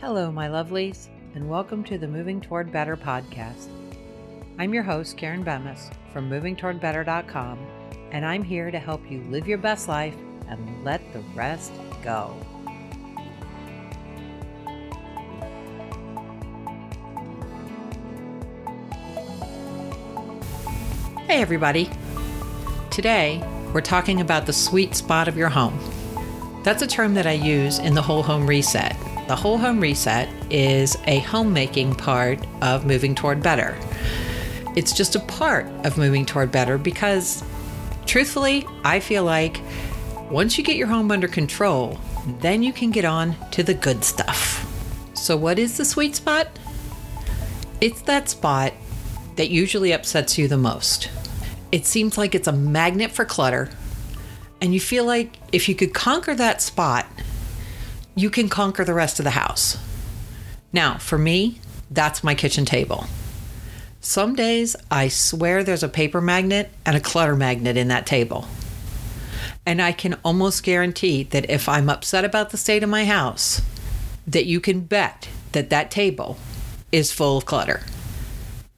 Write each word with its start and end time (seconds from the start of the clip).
Hello, 0.00 0.32
my 0.32 0.48
lovelies, 0.48 1.08
and 1.34 1.46
welcome 1.46 1.84
to 1.84 1.98
the 1.98 2.08
Moving 2.08 2.40
Toward 2.40 2.72
Better 2.72 2.96
podcast. 2.96 3.68
I'm 4.58 4.72
your 4.72 4.82
host, 4.82 5.18
Karen 5.18 5.42
Bemis 5.42 5.90
from 6.14 6.30
movingtowardbetter.com, 6.30 7.58
and 8.10 8.24
I'm 8.24 8.42
here 8.42 8.70
to 8.70 8.78
help 8.78 9.02
you 9.10 9.20
live 9.24 9.46
your 9.46 9.58
best 9.58 9.88
life 9.88 10.14
and 10.48 10.84
let 10.86 11.02
the 11.12 11.18
rest 11.34 11.74
go. 12.02 12.34
Hey, 21.26 21.42
everybody. 21.42 21.90
Today, 22.90 23.46
we're 23.74 23.82
talking 23.82 24.22
about 24.22 24.46
the 24.46 24.54
sweet 24.54 24.94
spot 24.94 25.28
of 25.28 25.36
your 25.36 25.50
home. 25.50 25.78
That's 26.64 26.80
a 26.80 26.86
term 26.86 27.12
that 27.12 27.26
I 27.26 27.32
use 27.32 27.78
in 27.78 27.92
the 27.92 28.02
Whole 28.02 28.22
Home 28.22 28.46
Reset. 28.46 28.96
The 29.30 29.36
Whole 29.36 29.58
Home 29.58 29.78
Reset 29.78 30.28
is 30.50 30.98
a 31.06 31.20
homemaking 31.20 31.94
part 31.94 32.44
of 32.62 32.84
moving 32.84 33.14
toward 33.14 33.44
better. 33.44 33.78
It's 34.74 34.92
just 34.92 35.14
a 35.14 35.20
part 35.20 35.66
of 35.86 35.96
moving 35.96 36.26
toward 36.26 36.50
better 36.50 36.76
because, 36.78 37.44
truthfully, 38.06 38.66
I 38.82 38.98
feel 38.98 39.22
like 39.22 39.60
once 40.32 40.58
you 40.58 40.64
get 40.64 40.74
your 40.74 40.88
home 40.88 41.12
under 41.12 41.28
control, 41.28 41.96
then 42.40 42.64
you 42.64 42.72
can 42.72 42.90
get 42.90 43.04
on 43.04 43.36
to 43.52 43.62
the 43.62 43.72
good 43.72 44.02
stuff. 44.02 44.66
So, 45.14 45.36
what 45.36 45.60
is 45.60 45.76
the 45.76 45.84
sweet 45.84 46.16
spot? 46.16 46.48
It's 47.80 48.02
that 48.02 48.28
spot 48.28 48.72
that 49.36 49.48
usually 49.48 49.92
upsets 49.92 50.38
you 50.38 50.48
the 50.48 50.56
most. 50.56 51.08
It 51.70 51.86
seems 51.86 52.18
like 52.18 52.34
it's 52.34 52.48
a 52.48 52.52
magnet 52.52 53.12
for 53.12 53.24
clutter, 53.24 53.70
and 54.60 54.74
you 54.74 54.80
feel 54.80 55.04
like 55.04 55.36
if 55.52 55.68
you 55.68 55.76
could 55.76 55.94
conquer 55.94 56.34
that 56.34 56.60
spot, 56.60 57.06
you 58.20 58.28
can 58.28 58.50
conquer 58.50 58.84
the 58.84 58.92
rest 58.92 59.18
of 59.18 59.24
the 59.24 59.30
house. 59.30 59.78
Now, 60.74 60.98
for 60.98 61.16
me, 61.16 61.58
that's 61.90 62.22
my 62.22 62.34
kitchen 62.34 62.66
table. 62.66 63.06
Some 64.02 64.34
days 64.34 64.76
I 64.90 65.08
swear 65.08 65.64
there's 65.64 65.82
a 65.82 65.88
paper 65.88 66.20
magnet 66.20 66.70
and 66.84 66.96
a 66.96 67.00
clutter 67.00 67.34
magnet 67.34 67.78
in 67.78 67.88
that 67.88 68.06
table. 68.06 68.46
And 69.64 69.80
I 69.80 69.92
can 69.92 70.18
almost 70.22 70.62
guarantee 70.62 71.22
that 71.24 71.50
if 71.50 71.68
I'm 71.68 71.88
upset 71.88 72.24
about 72.24 72.50
the 72.50 72.56
state 72.58 72.82
of 72.82 72.90
my 72.90 73.06
house, 73.06 73.62
that 74.26 74.46
you 74.46 74.60
can 74.60 74.80
bet 74.80 75.28
that 75.52 75.70
that 75.70 75.90
table 75.90 76.36
is 76.92 77.12
full 77.12 77.38
of 77.38 77.46
clutter. 77.46 77.82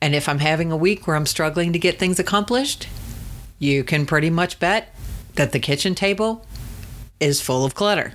And 0.00 0.14
if 0.14 0.28
I'm 0.28 0.38
having 0.38 0.70
a 0.70 0.77
week 0.77 1.06
where 1.06 1.16
I'm 1.16 1.27
struggling 1.27 1.72
to 1.72 1.78
get 1.78 1.98
things 1.98 2.18
accomplished, 2.18 2.88
you 3.58 3.82
can 3.82 4.06
pretty 4.06 4.30
much 4.30 4.60
bet 4.60 4.94
that 5.34 5.52
the 5.52 5.60
kitchen 5.60 5.94
table 5.94 6.46
is 7.20 7.40
full 7.40 7.64
of 7.64 7.74
clutter. 7.74 8.14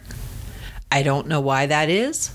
I 0.98 1.04
don't 1.04 1.28
know 1.28 1.42
why 1.42 1.68
that 1.68 1.90
is, 1.90 2.32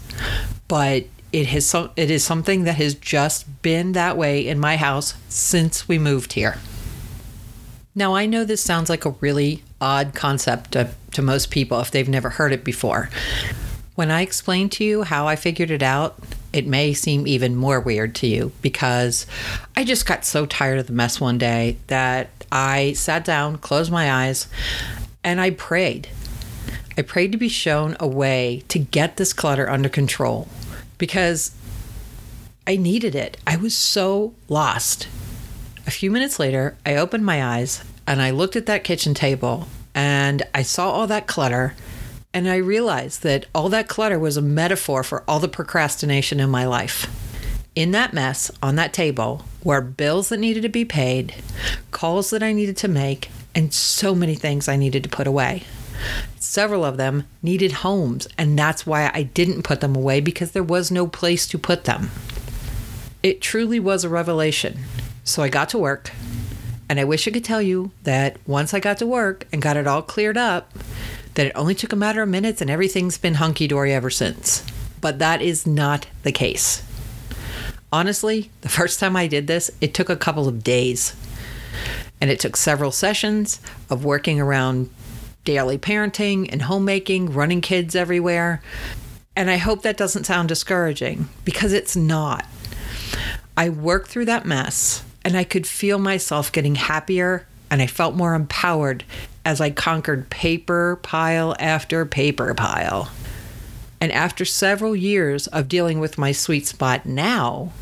but 0.68 1.06
it 1.32 1.48
has 1.48 1.66
some 1.66 1.90
it 1.96 2.12
is 2.12 2.22
something 2.22 2.62
that 2.62 2.76
has 2.76 2.94
just 2.94 3.60
been 3.60 3.90
that 3.90 4.16
way 4.16 4.46
in 4.46 4.60
my 4.60 4.76
house 4.76 5.14
since 5.28 5.88
we 5.88 5.98
moved 5.98 6.34
here. 6.34 6.58
Now 7.96 8.14
I 8.14 8.26
know 8.26 8.44
this 8.44 8.62
sounds 8.62 8.88
like 8.88 9.04
a 9.04 9.16
really 9.20 9.64
odd 9.80 10.14
concept 10.14 10.70
to, 10.72 10.90
to 11.10 11.22
most 11.22 11.50
people 11.50 11.80
if 11.80 11.90
they've 11.90 12.08
never 12.08 12.30
heard 12.30 12.52
it 12.52 12.62
before. 12.62 13.10
When 13.96 14.12
I 14.12 14.20
explain 14.20 14.68
to 14.70 14.84
you 14.84 15.02
how 15.02 15.26
I 15.26 15.34
figured 15.34 15.72
it 15.72 15.82
out, 15.82 16.16
it 16.52 16.64
may 16.64 16.94
seem 16.94 17.26
even 17.26 17.56
more 17.56 17.80
weird 17.80 18.14
to 18.16 18.28
you 18.28 18.52
because 18.62 19.26
I 19.74 19.82
just 19.82 20.06
got 20.06 20.24
so 20.24 20.46
tired 20.46 20.78
of 20.78 20.86
the 20.86 20.92
mess 20.92 21.20
one 21.20 21.36
day 21.36 21.78
that 21.88 22.30
I 22.52 22.92
sat 22.92 23.24
down, 23.24 23.58
closed 23.58 23.90
my 23.90 24.08
eyes, 24.08 24.46
and 25.24 25.40
I 25.40 25.50
prayed. 25.50 26.06
I 26.96 27.02
prayed 27.02 27.32
to 27.32 27.38
be 27.38 27.48
shown 27.48 27.96
a 27.98 28.06
way 28.06 28.62
to 28.68 28.78
get 28.78 29.16
this 29.16 29.32
clutter 29.32 29.68
under 29.68 29.88
control 29.88 30.48
because 30.98 31.52
I 32.66 32.76
needed 32.76 33.14
it. 33.14 33.38
I 33.46 33.56
was 33.56 33.76
so 33.76 34.34
lost. 34.48 35.08
A 35.86 35.90
few 35.90 36.10
minutes 36.10 36.38
later, 36.38 36.76
I 36.84 36.96
opened 36.96 37.24
my 37.24 37.42
eyes 37.44 37.82
and 38.06 38.20
I 38.20 38.30
looked 38.30 38.56
at 38.56 38.66
that 38.66 38.84
kitchen 38.84 39.14
table 39.14 39.66
and 39.94 40.42
I 40.54 40.62
saw 40.62 40.90
all 40.90 41.06
that 41.06 41.26
clutter 41.26 41.74
and 42.34 42.48
I 42.48 42.56
realized 42.56 43.22
that 43.24 43.46
all 43.54 43.68
that 43.70 43.88
clutter 43.88 44.18
was 44.18 44.36
a 44.36 44.42
metaphor 44.42 45.02
for 45.02 45.22
all 45.28 45.38
the 45.38 45.48
procrastination 45.48 46.40
in 46.40 46.50
my 46.50 46.64
life. 46.64 47.06
In 47.74 47.90
that 47.92 48.12
mess 48.12 48.50
on 48.62 48.76
that 48.76 48.92
table 48.92 49.44
were 49.64 49.80
bills 49.80 50.28
that 50.28 50.40
needed 50.40 50.62
to 50.62 50.68
be 50.68 50.84
paid, 50.84 51.34
calls 51.90 52.30
that 52.30 52.42
I 52.42 52.52
needed 52.52 52.76
to 52.78 52.88
make, 52.88 53.30
and 53.54 53.72
so 53.72 54.14
many 54.14 54.34
things 54.34 54.68
I 54.68 54.76
needed 54.76 55.02
to 55.02 55.08
put 55.08 55.26
away. 55.26 55.64
Several 56.38 56.84
of 56.84 56.96
them 56.96 57.24
needed 57.42 57.72
homes, 57.72 58.28
and 58.36 58.58
that's 58.58 58.86
why 58.86 59.10
I 59.14 59.22
didn't 59.22 59.62
put 59.62 59.80
them 59.80 59.96
away 59.96 60.20
because 60.20 60.52
there 60.52 60.62
was 60.62 60.90
no 60.90 61.06
place 61.06 61.46
to 61.48 61.58
put 61.58 61.84
them. 61.84 62.10
It 63.22 63.40
truly 63.40 63.78
was 63.80 64.04
a 64.04 64.08
revelation. 64.08 64.80
So 65.24 65.42
I 65.42 65.48
got 65.48 65.68
to 65.70 65.78
work, 65.78 66.10
and 66.88 66.98
I 66.98 67.04
wish 67.04 67.26
I 67.26 67.30
could 67.30 67.44
tell 67.44 67.62
you 67.62 67.92
that 68.02 68.36
once 68.46 68.74
I 68.74 68.80
got 68.80 68.98
to 68.98 69.06
work 69.06 69.46
and 69.52 69.62
got 69.62 69.76
it 69.76 69.86
all 69.86 70.02
cleared 70.02 70.36
up, 70.36 70.72
that 71.34 71.46
it 71.46 71.52
only 71.54 71.74
took 71.74 71.92
a 71.92 71.96
matter 71.96 72.22
of 72.22 72.28
minutes 72.28 72.60
and 72.60 72.68
everything's 72.68 73.18
been 73.18 73.34
hunky 73.34 73.66
dory 73.66 73.92
ever 73.92 74.10
since. 74.10 74.64
But 75.00 75.18
that 75.18 75.40
is 75.40 75.66
not 75.66 76.06
the 76.22 76.32
case. 76.32 76.82
Honestly, 77.92 78.50
the 78.60 78.68
first 78.68 79.00
time 79.00 79.16
I 79.16 79.26
did 79.26 79.46
this, 79.46 79.70
it 79.80 79.94
took 79.94 80.10
a 80.10 80.16
couple 80.16 80.48
of 80.48 80.62
days. 80.62 81.16
And 82.20 82.30
it 82.30 82.40
took 82.40 82.56
several 82.56 82.92
sessions 82.92 83.60
of 83.90 84.04
working 84.04 84.40
around 84.40 84.90
daily 85.44 85.78
parenting 85.78 86.48
and 86.50 86.62
homemaking, 86.62 87.32
running 87.32 87.60
kids 87.60 87.94
everywhere. 87.96 88.62
And 89.34 89.50
I 89.50 89.56
hope 89.56 89.82
that 89.82 89.96
doesn't 89.96 90.24
sound 90.24 90.48
discouraging 90.48 91.28
because 91.44 91.72
it's 91.72 91.96
not. 91.96 92.46
I 93.56 93.68
worked 93.68 94.08
through 94.08 94.26
that 94.26 94.46
mess 94.46 95.04
and 95.24 95.36
I 95.36 95.44
could 95.44 95.66
feel 95.66 95.98
myself 95.98 96.52
getting 96.52 96.74
happier 96.74 97.46
and 97.70 97.80
I 97.80 97.86
felt 97.86 98.14
more 98.14 98.34
empowered 98.34 99.04
as 99.44 99.60
I 99.60 99.70
conquered 99.70 100.30
paper 100.30 100.98
pile 101.02 101.56
after 101.58 102.04
paper 102.04 102.52
pile. 102.54 103.10
And 104.00 104.12
after 104.12 104.44
several 104.44 104.96
years 104.96 105.46
of 105.48 105.68
dealing 105.68 106.00
with 106.00 106.18
my 106.18 106.32
sweet 106.32 106.66
spot 106.66 107.06
now, 107.06 107.72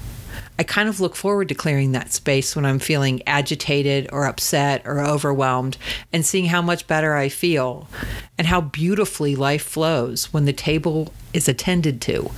I 0.61 0.63
kind 0.63 0.91
of 0.91 1.01
look 1.01 1.17
forward 1.17 1.49
to 1.49 1.55
clearing 1.55 1.93
that 1.93 2.13
space 2.13 2.55
when 2.55 2.67
I'm 2.67 2.81
feeling 2.81 3.23
agitated 3.27 4.11
or 4.13 4.27
upset 4.27 4.83
or 4.85 5.01
overwhelmed 5.01 5.79
and 6.13 6.23
seeing 6.23 6.45
how 6.45 6.61
much 6.61 6.87
better 6.87 7.15
I 7.17 7.31
feel 7.31 7.89
and 8.37 8.47
how 8.47 8.61
beautifully 8.61 9.37
life 9.37 9.63
flows 9.63 10.35
when 10.35 10.45
the 10.45 10.53
table 10.53 11.15
is 11.33 11.49
attended 11.49 12.03
to. 12.03 12.31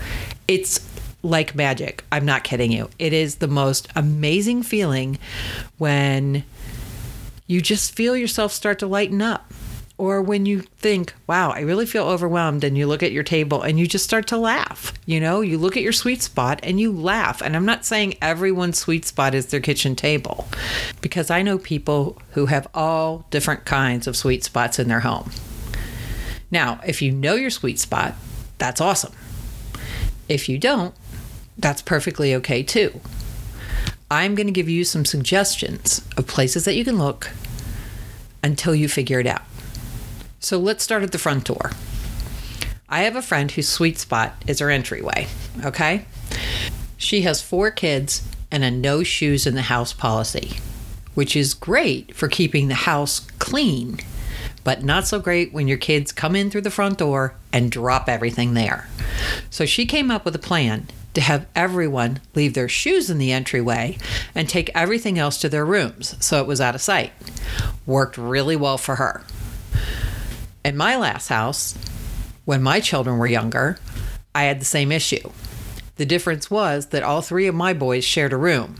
It's 0.47 0.88
like 1.25 1.56
magic. 1.56 2.05
I'm 2.12 2.25
not 2.25 2.44
kidding 2.44 2.71
you. 2.71 2.91
It 2.97 3.12
is 3.12 3.37
the 3.37 3.49
most 3.49 3.88
amazing 3.97 4.62
feeling 4.62 5.19
when 5.78 6.44
you 7.49 7.60
just 7.60 7.93
feel 7.93 8.16
yourself 8.16 8.53
start 8.53 8.78
to 8.78 8.87
lighten 8.87 9.21
up 9.21 9.53
or 10.02 10.20
when 10.20 10.46
you 10.46 10.62
think, 10.62 11.14
wow, 11.28 11.50
I 11.50 11.60
really 11.60 11.86
feel 11.86 12.02
overwhelmed, 12.02 12.64
and 12.64 12.76
you 12.76 12.88
look 12.88 13.04
at 13.04 13.12
your 13.12 13.22
table 13.22 13.62
and 13.62 13.78
you 13.78 13.86
just 13.86 14.04
start 14.04 14.26
to 14.26 14.36
laugh. 14.36 14.92
You 15.06 15.20
know, 15.20 15.42
you 15.42 15.58
look 15.58 15.76
at 15.76 15.84
your 15.84 15.92
sweet 15.92 16.22
spot 16.22 16.58
and 16.64 16.80
you 16.80 16.90
laugh. 16.90 17.40
And 17.40 17.54
I'm 17.54 17.64
not 17.64 17.84
saying 17.84 18.16
everyone's 18.20 18.80
sweet 18.80 19.04
spot 19.04 19.32
is 19.32 19.46
their 19.46 19.60
kitchen 19.60 19.94
table, 19.94 20.48
because 21.02 21.30
I 21.30 21.42
know 21.42 21.56
people 21.56 22.20
who 22.32 22.46
have 22.46 22.66
all 22.74 23.26
different 23.30 23.64
kinds 23.64 24.08
of 24.08 24.16
sweet 24.16 24.42
spots 24.42 24.80
in 24.80 24.88
their 24.88 24.98
home. 24.98 25.30
Now, 26.50 26.80
if 26.84 27.00
you 27.00 27.12
know 27.12 27.36
your 27.36 27.50
sweet 27.50 27.78
spot, 27.78 28.14
that's 28.58 28.80
awesome. 28.80 29.12
If 30.28 30.48
you 30.48 30.58
don't, 30.58 30.96
that's 31.56 31.80
perfectly 31.80 32.34
okay 32.34 32.64
too. 32.64 33.00
I'm 34.10 34.34
going 34.34 34.48
to 34.48 34.52
give 34.52 34.68
you 34.68 34.82
some 34.82 35.04
suggestions 35.04 36.04
of 36.16 36.26
places 36.26 36.64
that 36.64 36.74
you 36.74 36.84
can 36.84 36.98
look 36.98 37.30
until 38.42 38.74
you 38.74 38.88
figure 38.88 39.20
it 39.20 39.28
out. 39.28 39.42
So 40.42 40.58
let's 40.58 40.82
start 40.82 41.04
at 41.04 41.12
the 41.12 41.19
front 41.19 41.44
door. 41.44 41.70
I 42.89 43.03
have 43.03 43.15
a 43.15 43.22
friend 43.22 43.48
whose 43.48 43.68
sweet 43.68 43.97
spot 43.97 44.34
is 44.48 44.59
her 44.59 44.71
entryway, 44.71 45.28
okay? 45.65 46.04
She 46.97 47.22
has 47.22 47.41
four 47.41 47.71
kids 47.71 48.27
and 48.50 48.65
a 48.65 48.71
no 48.71 49.04
shoes 49.04 49.47
in 49.47 49.54
the 49.54 49.62
house 49.62 49.92
policy, 49.92 50.59
which 51.15 51.36
is 51.36 51.54
great 51.54 52.15
for 52.16 52.27
keeping 52.27 52.66
the 52.66 52.74
house 52.74 53.21
clean, 53.39 54.00
but 54.65 54.83
not 54.83 55.06
so 55.06 55.21
great 55.21 55.53
when 55.53 55.68
your 55.68 55.78
kids 55.78 56.10
come 56.10 56.34
in 56.34 56.50
through 56.50 56.62
the 56.62 56.71
front 56.71 56.98
door 56.98 57.34
and 57.53 57.71
drop 57.71 58.09
everything 58.09 58.54
there. 58.54 58.89
So 59.48 59.65
she 59.65 59.86
came 59.86 60.10
up 60.10 60.24
with 60.24 60.34
a 60.34 60.41
plan 60.41 60.89
to 61.15 61.21
have 61.21 61.47
everyone 61.54 62.21
leave 62.34 62.54
their 62.54 62.68
shoes 62.68 63.09
in 63.10 63.18
the 63.18 63.30
entryway 63.30 63.97
and 64.34 64.48
take 64.48 64.71
everything 64.74 65.21
else 65.21 65.39
to 65.39 65.48
their 65.48 65.65
rooms 65.65 66.16
so 66.18 66.41
it 66.41 66.48
was 66.48 66.60
out 66.60 66.74
of 66.74 66.80
sight. 66.80 67.12
Worked 67.86 68.18
really 68.18 68.56
well 68.56 68.77
for 68.77 68.97
her. 68.97 69.22
In 70.64 70.76
my 70.76 70.97
last 70.97 71.28
house, 71.28 71.76
when 72.44 72.62
my 72.62 72.78
children 72.78 73.18
were 73.18 73.26
younger, 73.26 73.78
I 74.34 74.44
had 74.44 74.60
the 74.60 74.64
same 74.64 74.92
issue. 74.92 75.30
The 75.97 76.06
difference 76.06 76.50
was 76.50 76.86
that 76.86 77.03
all 77.03 77.20
three 77.20 77.48
of 77.48 77.54
my 77.54 77.72
boys 77.72 78.04
shared 78.04 78.32
a 78.32 78.36
room, 78.36 78.76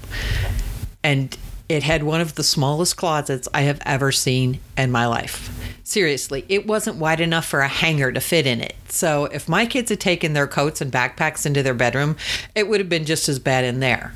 and 1.03 1.37
it 1.69 1.83
had 1.83 2.05
one 2.05 2.21
of 2.21 2.37
the 2.37 2.45
smallest 2.45 2.97
closets 2.97 3.49
I 3.53 3.63
have 3.63 3.81
ever 3.85 4.13
seen 4.13 4.61
in 4.79 4.93
my 4.93 5.07
life. 5.07 5.51
Seriously, 5.83 6.45
it 6.49 6.67
wasn't 6.67 6.99
wide 6.99 7.21
enough 7.21 7.47
for 7.47 7.61
a 7.61 7.69
hanger 7.69 8.13
to 8.13 8.21
fit 8.21 8.47
in 8.47 8.61
it. 8.61 8.77
So 8.89 9.25
if 9.27 9.49
my 9.49 9.67
kids 9.67 9.91
had 9.91 10.01
taken 10.01 10.33
their 10.33 10.47
coats 10.47 10.81
and 10.81 10.93
backpacks 10.93 11.45
into 11.45 11.63
their 11.65 11.75
bedroom, 11.75 12.17
it 12.55 12.69
would 12.69 12.79
have 12.79 12.89
been 12.89 13.05
just 13.05 13.29
as 13.29 13.41
bad 13.41 13.65
in 13.65 13.81
there. 13.81 14.13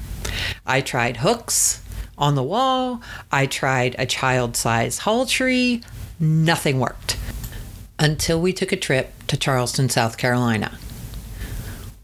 I 0.65 0.81
tried 0.81 1.19
hooks 1.19 1.83
on 2.17 2.37
the 2.37 2.43
wall, 2.43 3.03
I 3.33 3.47
tried 3.47 3.97
a 3.99 4.07
child 4.07 4.57
size 4.57 4.99
hall 4.99 5.27
tree, 5.27 5.83
nothing 6.21 6.79
worked. 6.79 7.17
Until 7.99 8.41
we 8.41 8.53
took 8.53 8.73
a 8.73 8.77
trip 8.77 9.13
to 9.27 9.39
Charleston, 9.39 9.89
South 9.89 10.19
Carolina. 10.19 10.79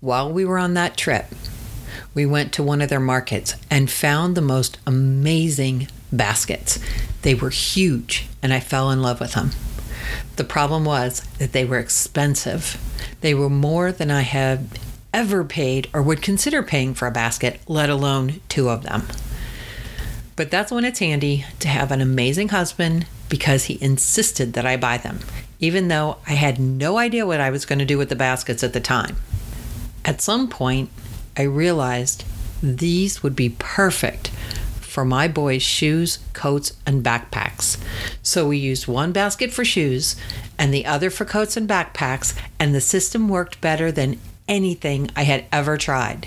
While 0.01 0.33
we 0.33 0.45
were 0.45 0.59
on 0.59 0.73
that 0.75 0.97
trip, 0.97 1.27
we 2.15 2.25
went 2.25 2.53
to 2.55 2.63
one 2.63 2.81
of 2.81 2.89
their 2.89 2.99
markets 2.99 3.55
and 3.71 3.91
found 3.91 4.35
the 4.35 4.41
most 4.41 4.79
amazing 4.87 5.89
baskets. 6.11 6.79
They 7.21 7.35
were 7.35 7.51
huge, 7.51 8.27
and 8.43 8.55
I 8.55 8.61
fell 8.61 8.91
in 8.91 9.03
love 9.03 9.21
with 9.21 9.33
them. 9.33 9.51
The 10.37 10.45
problem 10.45 10.85
was 10.87 11.21
that 11.39 11.53
they 11.53 11.65
were 11.65 11.79
expensive. 11.79 12.81
They 13.21 13.35
were 13.35 13.51
more 13.51 13.93
than 13.93 14.11
I 14.11 14.23
had 14.23 14.79
ever 15.13 15.45
paid 15.45 15.89
or 15.93 16.03
would 16.03 16.23
consider 16.23 16.63
paying 16.63 16.95
for 16.95 17.07
a 17.07 17.13
basket, 17.13 17.61
let 17.69 17.91
alone 17.91 18.41
two 18.49 18.71
of 18.71 18.83
them. 18.83 19.07
But 20.37 20.51
that's 20.51 20.73
when 20.73 20.87
it's 20.87 21.01
handy 21.01 21.45
to 21.61 21.69
have 21.69 21.93
an 21.93 22.01
amazing 22.01 22.49
husband 22.49 23.07
because 23.33 23.65
he 23.65 23.83
insisted 23.83 24.53
that 24.53 24.67
I 24.67 24.77
buy 24.77 24.99
them, 24.99 25.21
even 25.59 25.89
though 25.89 26.19
I 26.27 26.35
had 26.35 26.61
no 26.61 26.99
idea 26.99 27.25
what 27.25 27.41
I 27.41 27.49
was 27.49 27.65
going 27.65 27.79
to 27.79 27.87
do 27.87 27.97
with 27.97 28.11
the 28.11 28.15
baskets 28.15 28.63
at 28.63 28.75
the 28.75 28.79
time. 28.79 29.17
At 30.05 30.21
some 30.21 30.49
point, 30.49 30.91
I 31.35 31.45
realized 31.45 32.27
these 32.63 33.23
would 33.23 33.35
be 33.35 33.57
perfect 33.59 34.29
for 34.83 35.07
my 35.07 35.29
boys' 35.29 35.63
shoes, 35.63 36.19
coats, 36.35 36.75
and 36.85 37.03
backpacks. 37.03 37.83
So 38.23 38.49
we 38.49 38.59
used 38.59 38.87
one 38.87 39.13
basket 39.13 39.51
for 39.51 39.65
shoes 39.65 40.15
and 40.59 40.75
the 40.75 40.85
other 40.85 41.09
for 41.09 41.25
coats 41.25 41.57
and 41.57 41.67
backpacks, 41.67 42.39
and 42.59 42.75
the 42.75 42.83
system 42.83 43.31
worked 43.31 43.63
better 43.63 43.91
than 43.91 44.21
anything 44.47 45.11
I 45.17 45.23
had 45.23 45.47
ever 45.51 45.79
tried. 45.79 46.27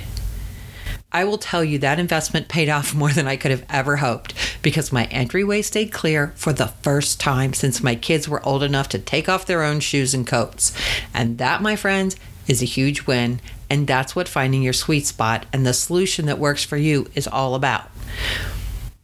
I 1.16 1.24
will 1.24 1.38
tell 1.38 1.64
you 1.64 1.80
that 1.80 1.98
investment 1.98 2.50
paid 2.50 2.68
off 2.68 2.94
more 2.94 3.10
than 3.10 3.26
I 3.26 3.38
could 3.38 3.52
have 3.52 3.66
ever 3.70 3.96
hoped 3.96 4.34
because 4.62 4.92
my 4.92 5.06
entryway 5.06 5.62
stayed 5.62 5.94
clear 5.94 6.34
for 6.36 6.52
the 6.52 6.68
first 6.68 7.22
time 7.22 7.54
since 7.54 7.82
my 7.82 7.96
kids 7.96 8.28
were 8.28 8.46
old 8.46 8.64
enough 8.64 8.90
to 8.90 9.00
take 9.00 9.30
off 9.30 9.46
their 9.46 9.64
own 9.64 9.80
shoes 9.80 10.14
and 10.14 10.28
coats. 10.28 10.78
And 11.14 11.38
that, 11.38 11.62
my 11.62 11.78
friends, 11.78 12.18
is 12.48 12.62
a 12.62 12.66
huge 12.66 13.08
win. 13.08 13.40
And 13.70 13.88
that's 13.88 14.14
what 14.14 14.28
finding 14.28 14.62
your 14.62 14.74
sweet 14.74 15.06
spot 15.06 15.46
and 15.54 15.66
the 15.66 15.72
solution 15.72 16.26
that 16.26 16.38
works 16.38 16.66
for 16.66 16.76
you 16.76 17.08
is 17.16 17.30
all 17.30 17.56
about. 17.56 17.90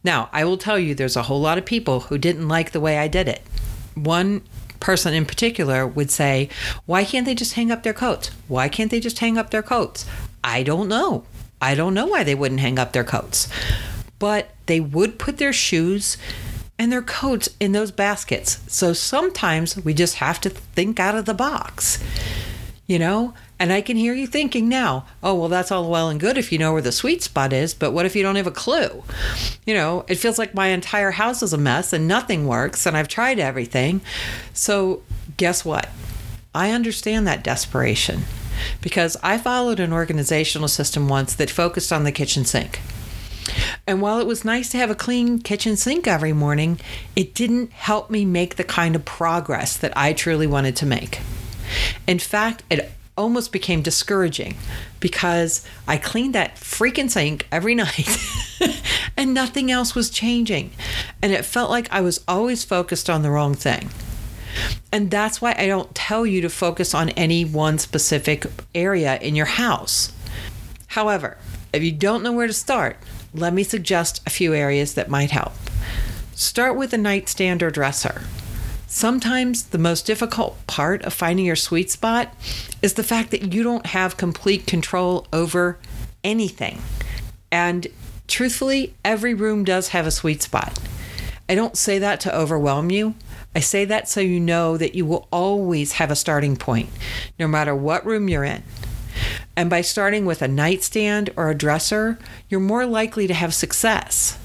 Now, 0.04 0.28
I 0.34 0.44
will 0.44 0.58
tell 0.58 0.78
you, 0.78 0.94
there's 0.94 1.16
a 1.16 1.22
whole 1.22 1.40
lot 1.40 1.56
of 1.56 1.64
people 1.64 2.00
who 2.00 2.18
didn't 2.18 2.46
like 2.46 2.72
the 2.72 2.80
way 2.80 2.98
I 2.98 3.08
did 3.08 3.26
it. 3.26 3.40
One 3.94 4.42
person 4.80 5.14
in 5.14 5.24
particular 5.24 5.86
would 5.86 6.10
say, 6.10 6.50
Why 6.84 7.04
can't 7.04 7.24
they 7.24 7.34
just 7.34 7.54
hang 7.54 7.70
up 7.70 7.84
their 7.84 7.94
coats? 7.94 8.30
Why 8.48 8.68
can't 8.68 8.90
they 8.90 9.00
just 9.00 9.20
hang 9.20 9.38
up 9.38 9.48
their 9.48 9.62
coats? 9.62 10.04
I 10.44 10.62
don't 10.62 10.88
know. 10.88 11.24
I 11.62 11.76
don't 11.76 11.94
know 11.94 12.06
why 12.06 12.24
they 12.24 12.34
wouldn't 12.34 12.60
hang 12.60 12.78
up 12.78 12.92
their 12.92 13.04
coats. 13.04 13.48
But 14.18 14.50
they 14.66 14.80
would 14.80 15.18
put 15.18 15.38
their 15.38 15.52
shoes 15.52 16.18
and 16.78 16.90
their 16.90 17.02
coats 17.02 17.48
in 17.60 17.70
those 17.70 17.92
baskets. 17.92 18.58
So 18.66 18.92
sometimes 18.92 19.76
we 19.76 19.94
just 19.94 20.16
have 20.16 20.40
to 20.40 20.50
think 20.50 20.98
out 20.98 21.14
of 21.14 21.24
the 21.24 21.34
box. 21.34 22.02
You 22.88 22.98
know, 22.98 23.32
and 23.60 23.72
I 23.72 23.80
can 23.80 23.96
hear 23.96 24.12
you 24.12 24.26
thinking 24.26 24.68
now, 24.68 25.06
oh, 25.22 25.36
well, 25.36 25.48
that's 25.48 25.70
all 25.70 25.88
well 25.88 26.10
and 26.10 26.18
good 26.18 26.36
if 26.36 26.50
you 26.50 26.58
know 26.58 26.72
where 26.72 26.82
the 26.82 26.90
sweet 26.90 27.22
spot 27.22 27.52
is, 27.52 27.74
but 27.74 27.92
what 27.92 28.04
if 28.04 28.16
you 28.16 28.22
don't 28.24 28.34
have 28.34 28.48
a 28.48 28.50
clue? 28.50 29.04
You 29.64 29.72
know, 29.72 30.04
it 30.08 30.16
feels 30.16 30.36
like 30.36 30.52
my 30.52 30.66
entire 30.66 31.12
house 31.12 31.44
is 31.44 31.52
a 31.52 31.58
mess 31.58 31.92
and 31.92 32.08
nothing 32.08 32.48
works 32.48 32.84
and 32.84 32.96
I've 32.96 33.06
tried 33.06 33.38
everything. 33.38 34.00
So, 34.52 35.02
guess 35.36 35.64
what? 35.64 35.88
I 36.52 36.72
understand 36.72 37.26
that 37.28 37.44
desperation 37.44 38.24
because 38.80 39.16
I 39.22 39.38
followed 39.38 39.80
an 39.80 39.92
organizational 39.92 40.68
system 40.68 41.08
once 41.08 41.34
that 41.34 41.50
focused 41.50 41.92
on 41.92 42.04
the 42.04 42.12
kitchen 42.12 42.44
sink. 42.44 42.80
And 43.86 44.00
while 44.00 44.20
it 44.20 44.26
was 44.26 44.44
nice 44.44 44.68
to 44.70 44.78
have 44.78 44.90
a 44.90 44.94
clean 44.94 45.40
kitchen 45.40 45.76
sink 45.76 46.06
every 46.06 46.32
morning, 46.32 46.80
it 47.16 47.34
didn't 47.34 47.72
help 47.72 48.10
me 48.10 48.24
make 48.24 48.56
the 48.56 48.64
kind 48.64 48.94
of 48.94 49.04
progress 49.04 49.76
that 49.76 49.96
I 49.96 50.12
truly 50.12 50.46
wanted 50.46 50.76
to 50.76 50.86
make. 50.86 51.20
In 52.06 52.18
fact, 52.18 52.62
it 52.70 52.92
almost 53.16 53.52
became 53.52 53.82
discouraging 53.82 54.56
because 55.00 55.66
I 55.86 55.96
cleaned 55.96 56.34
that 56.34 56.56
freaking 56.56 57.10
sink 57.10 57.46
every 57.52 57.74
night 57.74 58.16
and 59.16 59.34
nothing 59.34 59.70
else 59.70 59.94
was 59.94 60.10
changing. 60.10 60.70
And 61.20 61.32
it 61.32 61.44
felt 61.44 61.70
like 61.70 61.92
I 61.92 62.00
was 62.00 62.24
always 62.26 62.64
focused 62.64 63.10
on 63.10 63.22
the 63.22 63.30
wrong 63.30 63.54
thing. 63.54 63.90
And 64.90 65.10
that's 65.10 65.40
why 65.40 65.54
I 65.56 65.66
don't 65.66 65.94
tell 65.94 66.26
you 66.26 66.40
to 66.42 66.48
focus 66.48 66.94
on 66.94 67.10
any 67.10 67.44
one 67.44 67.78
specific 67.78 68.46
area 68.74 69.18
in 69.18 69.34
your 69.34 69.46
house. 69.46 70.12
However, 70.88 71.38
if 71.72 71.82
you 71.82 71.92
don't 71.92 72.22
know 72.22 72.32
where 72.32 72.46
to 72.46 72.52
start, 72.52 72.96
let 73.34 73.54
me 73.54 73.62
suggest 73.62 74.20
a 74.26 74.30
few 74.30 74.54
areas 74.54 74.94
that 74.94 75.08
might 75.08 75.30
help. 75.30 75.52
Start 76.34 76.76
with 76.76 76.92
a 76.92 76.98
nightstand 76.98 77.62
or 77.62 77.70
dresser. 77.70 78.22
Sometimes 78.86 79.62
the 79.64 79.78
most 79.78 80.04
difficult 80.04 80.66
part 80.66 81.02
of 81.02 81.14
finding 81.14 81.46
your 81.46 81.56
sweet 81.56 81.90
spot 81.90 82.34
is 82.82 82.92
the 82.94 83.02
fact 83.02 83.30
that 83.30 83.54
you 83.54 83.62
don't 83.62 83.86
have 83.86 84.18
complete 84.18 84.66
control 84.66 85.26
over 85.32 85.78
anything. 86.22 86.82
And 87.50 87.86
truthfully, 88.28 88.94
every 89.02 89.32
room 89.32 89.64
does 89.64 89.88
have 89.88 90.06
a 90.06 90.10
sweet 90.10 90.42
spot. 90.42 90.78
I 91.48 91.54
don't 91.54 91.76
say 91.76 91.98
that 92.00 92.20
to 92.20 92.36
overwhelm 92.36 92.90
you. 92.90 93.14
I 93.54 93.60
say 93.60 93.84
that 93.84 94.08
so 94.08 94.20
you 94.20 94.40
know 94.40 94.76
that 94.76 94.94
you 94.94 95.04
will 95.04 95.28
always 95.30 95.92
have 95.92 96.10
a 96.10 96.16
starting 96.16 96.56
point, 96.56 96.88
no 97.38 97.46
matter 97.46 97.74
what 97.74 98.06
room 98.06 98.28
you're 98.28 98.44
in. 98.44 98.62
And 99.56 99.68
by 99.68 99.82
starting 99.82 100.24
with 100.24 100.40
a 100.40 100.48
nightstand 100.48 101.30
or 101.36 101.50
a 101.50 101.54
dresser, 101.54 102.18
you're 102.48 102.60
more 102.60 102.86
likely 102.86 103.26
to 103.26 103.34
have 103.34 103.52
success. 103.52 104.38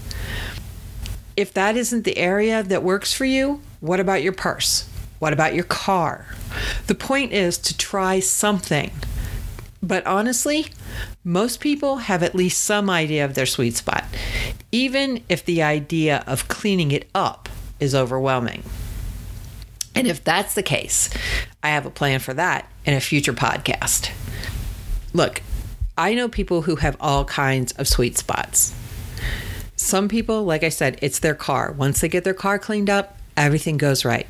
If 1.38 1.54
that 1.54 1.78
isn't 1.78 2.04
the 2.04 2.18
area 2.18 2.64
that 2.64 2.84
works 2.84 3.14
for 3.14 3.24
you, 3.26 3.62
what 3.80 4.00
about 4.00 4.24
your 4.24 4.34
purse? 4.34 4.90
What 5.20 5.34
about 5.34 5.54
your 5.54 5.64
car? 5.64 6.26
The 6.88 6.96
point 6.96 7.32
is 7.32 7.58
to 7.60 7.78
try 7.78 8.20
something. 8.20 8.92
But 9.82 10.06
honestly, 10.06 10.68
most 11.24 11.60
people 11.60 11.98
have 11.98 12.24
at 12.24 12.36
least 12.36 12.64
some 12.64 12.90
idea 12.90 13.24
of 13.24 13.36
their 13.36 13.46
sweet 13.46 13.76
spot, 13.76 14.06
even 14.72 15.24
if 15.30 15.46
the 15.46 15.62
idea 15.62 16.24
of 16.28 16.48
cleaning 16.48 16.92
it 16.92 17.08
up 17.16 17.48
is 17.80 17.96
overwhelming. 17.96 18.64
And 19.98 20.08
if 20.08 20.24
that's 20.24 20.54
the 20.54 20.64
case, 20.64 21.10
I 21.64 21.70
have 21.70 21.86
a 21.86 21.92
plan 21.92 22.20
for 22.20 22.34
that 22.34 22.70
in 22.86 22.94
a 22.94 23.02
future 23.02 23.34
podcast. 23.34 24.12
Look, 25.14 25.42
I 25.98 26.14
know 26.14 26.30
people 26.30 26.62
who 26.64 26.76
have 26.78 26.96
all 27.00 27.26
kinds 27.26 27.72
of 27.74 27.88
sweet 27.88 28.18
spots. 28.18 28.76
Some 29.76 30.08
people, 30.10 30.44
like 30.44 30.64
I 30.64 30.70
said, 30.70 31.00
it's 31.02 31.20
their 31.20 31.36
car. 31.36 31.72
Once 31.72 32.02
they 32.02 32.10
get 32.10 32.24
their 32.24 32.34
car 32.34 32.60
cleaned 32.60 32.90
up, 32.90 33.18
everything 33.36 33.78
goes 33.78 34.04
right. 34.04 34.28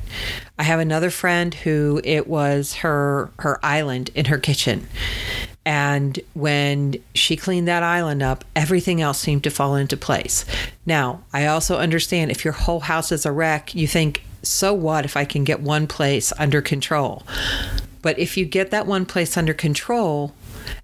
I 0.58 0.62
have 0.62 0.80
another 0.80 1.10
friend 1.10 1.52
who 1.52 2.00
it 2.04 2.26
was 2.26 2.74
her 2.76 3.30
her 3.38 3.58
island 3.64 4.10
in 4.14 4.26
her 4.26 4.38
kitchen. 4.38 4.86
And 5.64 6.18
when 6.32 6.96
she 7.14 7.36
cleaned 7.36 7.68
that 7.68 7.82
island 7.82 8.22
up, 8.22 8.44
everything 8.56 9.02
else 9.02 9.18
seemed 9.18 9.44
to 9.44 9.50
fall 9.50 9.74
into 9.76 9.98
place. 9.98 10.46
Now, 10.86 11.24
I 11.32 11.46
also 11.46 11.76
understand 11.76 12.30
if 12.30 12.42
your 12.44 12.54
whole 12.54 12.80
house 12.80 13.12
is 13.12 13.26
a 13.26 13.32
wreck, 13.32 13.74
you 13.74 13.86
think, 13.86 14.22
so 14.42 14.72
what 14.72 15.04
if 15.04 15.16
I 15.16 15.24
can 15.24 15.44
get 15.44 15.60
one 15.60 15.86
place 15.86 16.32
under 16.38 16.60
control? 16.60 17.24
But 18.02 18.18
if 18.18 18.36
you 18.36 18.44
get 18.44 18.70
that 18.70 18.86
one 18.86 19.06
place 19.06 19.36
under 19.36 19.54
control, 19.54 20.34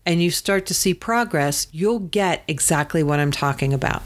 and 0.07 0.23
you 0.23 0.31
start 0.31 0.67
to 0.67 0.75
see 0.75 0.95
progress, 0.95 1.67
you'll 1.73 1.99
get 1.99 2.43
exactly 2.47 3.03
what 3.03 3.21
I'm 3.21 3.31
talking 3.31 3.73
about. 3.73 4.03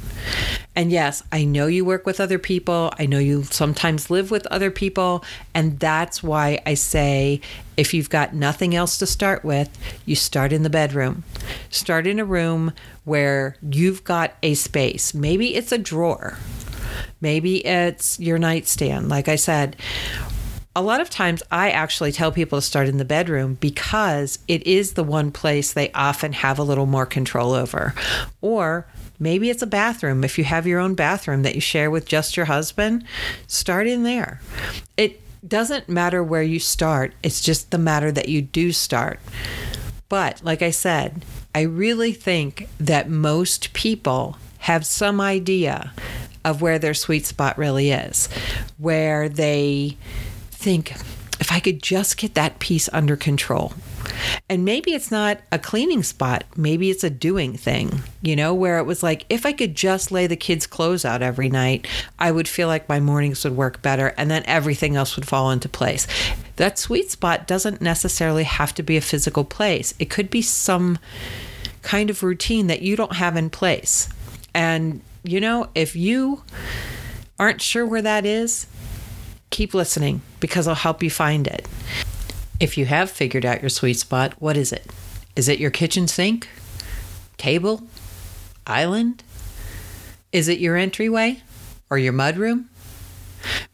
And 0.77 0.93
yes, 0.93 1.23
I 1.33 1.45
know 1.45 1.67
you 1.67 1.85
work 1.85 2.07
with 2.07 2.21
other 2.21 2.39
people. 2.39 2.93
I 2.99 3.07
know 3.07 3.19
you 3.19 3.43
sometimes 3.45 4.11
live 4.11 4.31
with 4.31 4.47
other 4.47 4.71
people. 4.71 5.25
And 5.55 5.79
that's 5.81 6.23
why 6.23 6.61
I 6.67 6.75
say 6.75 7.41
if 7.77 7.93
you've 7.93 8.11
got 8.11 8.35
nothing 8.35 8.75
else 8.75 8.99
to 8.99 9.07
start 9.07 9.45
with, 9.45 9.77
you 10.07 10.15
start 10.15 10.53
in 10.53 10.63
the 10.63 10.71
bedroom. 10.71 11.25
Start 11.71 12.07
in 12.07 12.21
a 12.21 12.25
room 12.25 12.73
where 13.05 13.57
you've 13.63 14.05
got 14.05 14.35
a 14.43 14.55
space. 14.55 15.15
Maybe 15.15 15.55
it's 15.55 15.73
a 15.73 15.79
drawer. 15.79 16.39
Maybe 17.21 17.65
it's 17.67 18.19
your 18.21 18.39
nightstand. 18.39 19.09
Like 19.09 19.29
I 19.29 19.37
said, 19.37 19.77
a 20.77 20.83
lot 20.83 21.01
of 21.01 21.11
times 21.11 21.43
I 21.51 21.71
actually 21.71 22.13
tell 22.13 22.31
people 22.31 22.59
to 22.59 22.63
start 22.63 22.87
in 22.87 22.99
the 22.99 23.05
bedroom 23.05 23.55
because 23.55 24.39
it 24.47 24.65
is 24.67 24.93
the 24.93 25.03
one 25.03 25.33
place 25.33 25.73
they 25.73 25.91
often 25.93 26.33
have 26.35 26.59
a 26.59 26.63
little 26.63 26.87
more 26.87 27.07
control 27.07 27.53
over. 27.53 27.95
Or 28.41 28.87
maybe 29.19 29.51
it's 29.51 29.63
a 29.63 29.67
bathroom. 29.67 30.23
If 30.23 30.39
you 30.39 30.45
have 30.45 30.67
your 30.69 30.79
own 30.79 30.95
bathroom 30.95 31.43
that 31.43 31.57
you 31.57 31.61
share 31.61 31.91
with 31.91 32.07
just 32.07 32.37
your 32.37 32.47
husband, 32.47 33.05
start 33.49 33.89
in 33.89 34.05
there. 34.05 34.41
It 34.97 35.21
doesn't 35.47 35.89
matter 35.89 36.23
where 36.23 36.43
you 36.43 36.61
start, 36.61 37.13
it's 37.23 37.41
just 37.41 37.71
the 37.71 37.79
matter 37.79 38.13
that 38.13 38.29
you 38.29 38.43
do 38.43 38.73
start. 38.73 39.19
But 40.09 40.43
like 40.45 40.63
I 40.63 40.71
said, 40.71 41.25
I 41.55 41.63
really 41.63 42.13
think 42.13 42.69
that 42.79 43.11
most 43.11 43.73
people 43.73 44.37
have 44.59 44.87
some 44.87 45.21
idea 45.21 45.93
of 46.49 46.63
where 46.63 46.79
their 46.79 46.95
sweet 46.95 47.27
spot 47.27 47.59
really 47.59 47.91
is, 47.91 48.29
where 48.79 49.29
they 49.29 49.97
think 50.51 50.95
if 51.41 51.53
I 51.53 51.61
could 51.61 51.83
just 51.83 52.17
get 52.17 52.35
that 52.35 52.59
piece 52.59 52.89
under 52.93 53.17
control. 53.17 53.73
And 54.49 54.65
maybe 54.65 54.93
it's 54.93 55.11
not 55.11 55.39
a 55.53 55.59
cleaning 55.59 56.03
spot, 56.03 56.45
maybe 56.57 56.91
it's 56.91 57.05
a 57.05 57.11
doing 57.11 57.57
thing, 57.57 58.03
you 58.23 58.35
know, 58.35 58.55
where 58.55 58.79
it 58.79 58.85
was 58.85 59.03
like, 59.03 59.25
if 59.29 59.47
I 59.47 59.53
could 59.53 59.77
just 59.77 60.11
lay 60.11 60.27
the 60.27 60.37
kids' 60.37 60.67
clothes 60.67 61.05
out 61.05 61.23
every 61.23 61.49
night, 61.49 61.87
I 62.19 62.33
would 62.33 62.49
feel 62.49 62.67
like 62.67 62.89
my 62.89 62.99
mornings 62.99 63.45
would 63.45 63.57
work 63.57 63.83
better 63.83 64.15
and 64.17 64.31
then 64.31 64.43
everything 64.47 64.97
else 64.97 65.15
would 65.15 65.29
fall 65.29 65.51
into 65.51 65.69
place. 65.69 66.07
That 66.57 66.79
sweet 66.79 67.11
spot 67.11 67.47
doesn't 67.47 67.81
necessarily 67.81 68.45
have 68.45 68.75
to 68.75 68.83
be 68.83 68.97
a 68.97 69.03
physical 69.03 69.45
place, 69.45 69.95
it 69.99 70.11
could 70.11 70.31
be 70.31 70.43
some 70.43 70.99
kind 71.83 72.11
of 72.11 72.23
routine 72.23 72.67
that 72.67 72.83
you 72.83 72.97
don't 72.97 73.15
have 73.15 73.37
in 73.37 73.51
place. 73.51 74.09
And, 74.55 75.03
you 75.23 75.41
know, 75.41 75.69
if 75.75 75.97
you 75.97 76.43
aren't 77.39 77.63
sure 77.63 77.87
where 77.87 78.03
that 78.03 78.25
is, 78.25 78.67
keep 79.51 79.75
listening 79.75 80.23
because 80.41 80.67
I'll 80.67 80.75
help 80.75 81.03
you 81.03 81.11
find 81.11 81.47
it. 81.47 81.67
If 82.61 82.77
you 82.77 82.87
have 82.87 83.11
figured 83.11 83.45
out 83.45 83.61
your 83.61 83.71
sweet 83.71 83.99
spot, 83.99 84.35
what 84.39 84.57
is 84.57 84.73
it? 84.73 84.87
Is 85.37 85.49
it 85.49 85.61
your 85.61 85.71
kitchen 85.71 86.09
sink? 86.09 86.49
Table? 87.37 87.83
Island? 88.67 89.23
Is 90.33 90.49
it 90.49 90.59
your 90.59 90.77
entryway? 90.77 91.43
Or 91.91 91.99
your 91.99 92.13
mudroom? 92.13 92.65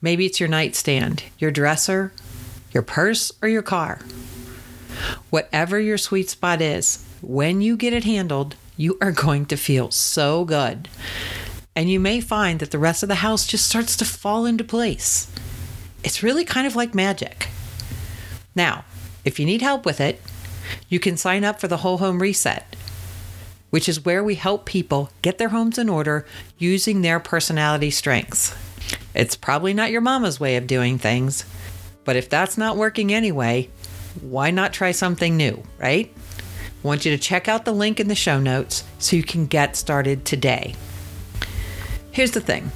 Maybe 0.00 0.26
it's 0.26 0.38
your 0.38 0.48
nightstand, 0.48 1.24
your 1.38 1.50
dresser, 1.50 2.12
your 2.72 2.82
purse, 2.82 3.32
or 3.40 3.48
your 3.48 3.62
car. 3.62 4.00
Whatever 5.30 5.80
your 5.80 5.98
sweet 5.98 6.28
spot 6.30 6.60
is, 6.60 7.04
when 7.22 7.60
you 7.60 7.76
get 7.76 7.92
it 7.92 8.04
handled, 8.04 8.56
you 8.76 8.98
are 9.00 9.12
going 9.12 9.46
to 9.46 9.56
feel 9.56 9.90
so 9.90 10.44
good. 10.44 10.88
And 11.76 11.90
you 11.90 11.98
may 11.98 12.20
find 12.20 12.60
that 12.60 12.70
the 12.70 12.78
rest 12.78 13.02
of 13.02 13.08
the 13.08 13.16
house 13.16 13.46
just 13.46 13.66
starts 13.66 13.96
to 13.96 14.04
fall 14.04 14.46
into 14.46 14.64
place. 14.64 15.30
It's 16.02 16.22
really 16.22 16.44
kind 16.44 16.66
of 16.66 16.76
like 16.76 16.94
magic. 16.94 17.48
Now, 18.54 18.84
if 19.24 19.40
you 19.40 19.46
need 19.46 19.62
help 19.62 19.84
with 19.84 20.00
it, 20.00 20.20
you 20.88 21.00
can 21.00 21.16
sign 21.16 21.44
up 21.44 21.60
for 21.60 21.68
the 21.68 21.78
Whole 21.78 21.98
Home 21.98 22.20
Reset, 22.20 22.76
which 23.70 23.88
is 23.88 24.04
where 24.04 24.22
we 24.22 24.36
help 24.36 24.64
people 24.64 25.10
get 25.22 25.38
their 25.38 25.48
homes 25.48 25.78
in 25.78 25.88
order 25.88 26.26
using 26.58 27.02
their 27.02 27.18
personality 27.18 27.90
strengths. 27.90 28.54
It's 29.14 29.36
probably 29.36 29.74
not 29.74 29.90
your 29.90 30.00
mama's 30.00 30.38
way 30.38 30.56
of 30.56 30.66
doing 30.66 30.98
things, 30.98 31.44
but 32.04 32.16
if 32.16 32.28
that's 32.28 32.58
not 32.58 32.76
working 32.76 33.12
anyway, 33.12 33.68
why 34.20 34.50
not 34.50 34.72
try 34.72 34.92
something 34.92 35.36
new, 35.36 35.62
right? 35.78 36.14
Want 36.84 37.06
you 37.06 37.16
to 37.16 37.18
check 37.18 37.48
out 37.48 37.64
the 37.64 37.72
link 37.72 37.98
in 37.98 38.08
the 38.08 38.14
show 38.14 38.38
notes 38.38 38.84
so 38.98 39.16
you 39.16 39.22
can 39.22 39.46
get 39.46 39.74
started 39.74 40.26
today. 40.26 40.76
Here's 42.12 42.32
the 42.32 42.42
thing 42.42 42.70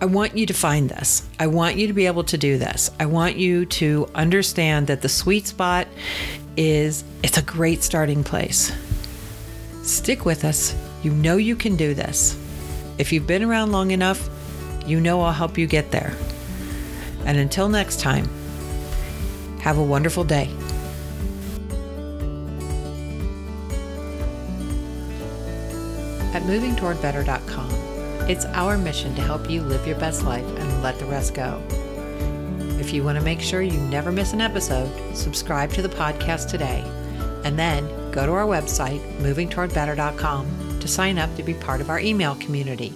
I 0.00 0.06
want 0.06 0.38
you 0.38 0.46
to 0.46 0.54
find 0.54 0.88
this. 0.88 1.28
I 1.38 1.48
want 1.48 1.76
you 1.76 1.86
to 1.88 1.92
be 1.92 2.06
able 2.06 2.24
to 2.24 2.38
do 2.38 2.56
this. 2.56 2.90
I 2.98 3.04
want 3.04 3.36
you 3.36 3.66
to 3.66 4.08
understand 4.14 4.86
that 4.86 5.02
the 5.02 5.08
sweet 5.08 5.46
spot 5.46 5.86
is 6.56 7.04
it's 7.22 7.36
a 7.36 7.42
great 7.42 7.82
starting 7.82 8.24
place. 8.24 8.72
Stick 9.82 10.24
with 10.24 10.44
us. 10.44 10.74
You 11.02 11.10
know 11.10 11.36
you 11.36 11.56
can 11.56 11.76
do 11.76 11.92
this. 11.92 12.36
If 12.96 13.12
you've 13.12 13.26
been 13.26 13.42
around 13.42 13.70
long 13.70 13.90
enough, 13.90 14.30
you 14.86 14.98
know 14.98 15.20
I'll 15.20 15.32
help 15.32 15.58
you 15.58 15.66
get 15.66 15.90
there. 15.90 16.16
And 17.26 17.36
until 17.36 17.68
next 17.68 18.00
time, 18.00 18.28
have 19.60 19.76
a 19.76 19.82
wonderful 19.82 20.24
day. 20.24 20.50
At 26.34 26.42
movingtowardbetter.com, 26.42 27.70
it's 28.28 28.44
our 28.46 28.76
mission 28.76 29.14
to 29.14 29.22
help 29.22 29.50
you 29.50 29.62
live 29.62 29.86
your 29.86 29.98
best 29.98 30.24
life 30.24 30.46
and 30.58 30.82
let 30.82 30.98
the 30.98 31.06
rest 31.06 31.34
go. 31.34 31.62
If 32.78 32.92
you 32.92 33.02
want 33.02 33.18
to 33.18 33.24
make 33.24 33.40
sure 33.40 33.62
you 33.62 33.80
never 33.80 34.12
miss 34.12 34.32
an 34.32 34.40
episode, 34.40 34.90
subscribe 35.16 35.72
to 35.72 35.82
the 35.82 35.88
podcast 35.88 36.50
today 36.50 36.84
and 37.44 37.58
then 37.58 37.86
go 38.10 38.26
to 38.26 38.32
our 38.32 38.46
website, 38.46 39.00
movingtowardbetter.com, 39.18 40.80
to 40.80 40.88
sign 40.88 41.18
up 41.18 41.34
to 41.36 41.42
be 41.42 41.54
part 41.54 41.80
of 41.80 41.90
our 41.90 41.98
email 41.98 42.34
community. 42.36 42.92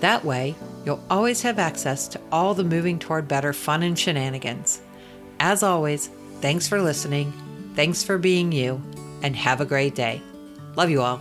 That 0.00 0.24
way, 0.24 0.54
you'll 0.84 1.02
always 1.10 1.42
have 1.42 1.58
access 1.58 2.08
to 2.08 2.20
all 2.30 2.54
the 2.54 2.64
Moving 2.64 2.98
Toward 2.98 3.28
Better 3.28 3.52
fun 3.52 3.82
and 3.82 3.98
shenanigans. 3.98 4.80
As 5.40 5.62
always, 5.62 6.08
thanks 6.40 6.68
for 6.68 6.80
listening, 6.80 7.32
thanks 7.74 8.02
for 8.02 8.18
being 8.18 8.52
you, 8.52 8.80
and 9.22 9.34
have 9.36 9.60
a 9.60 9.66
great 9.66 9.94
day. 9.94 10.22
Love 10.76 10.90
you 10.90 11.02
all. 11.02 11.20